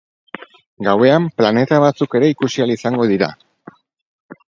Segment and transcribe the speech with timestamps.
[0.87, 3.33] Gauean planeta batzuk ere ikusi ahal izango dira.